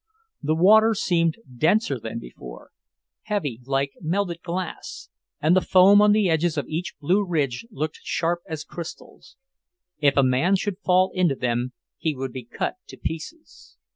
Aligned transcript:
The 0.41 0.55
water 0.55 0.95
seemed 0.95 1.37
denser 1.57 1.99
than 1.99 2.17
before, 2.17 2.71
heavy 3.25 3.59
like 3.65 3.91
melted 4.01 4.41
glass, 4.41 5.09
and 5.39 5.55
the 5.55 5.61
foam 5.61 6.01
on 6.01 6.11
the 6.11 6.27
edges 6.27 6.57
of 6.57 6.65
each 6.67 6.95
blue 6.99 7.23
ridge 7.23 7.67
looked 7.69 7.99
sharp 8.01 8.39
as 8.47 8.63
crystals. 8.63 9.35
If 9.99 10.17
a 10.17 10.23
man 10.23 10.55
should 10.55 10.79
fall 10.79 11.11
into 11.13 11.35
them, 11.35 11.73
he 11.99 12.15
would 12.15 12.31
be 12.33 12.45
cut 12.45 12.77
to 12.87 12.97
pieces. 12.97 13.77